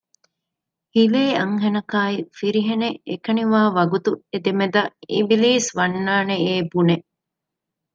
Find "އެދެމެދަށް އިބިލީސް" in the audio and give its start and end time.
4.31-5.69